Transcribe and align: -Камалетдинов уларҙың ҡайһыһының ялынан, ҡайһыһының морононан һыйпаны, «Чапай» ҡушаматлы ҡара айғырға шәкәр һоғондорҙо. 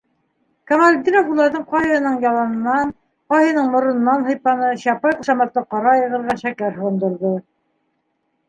-Камалетдинов 0.69 1.27
уларҙың 1.33 1.65
ҡайһыһының 1.73 2.15
ялынан, 2.23 2.93
ҡайһыһының 3.33 3.69
морононан 3.75 4.25
һыйпаны, 4.31 4.73
«Чапай» 4.87 5.17
ҡушаматлы 5.21 5.65
ҡара 5.75 5.95
айғырға 5.95 6.39
шәкәр 6.45 6.77
һоғондорҙо. 6.81 7.37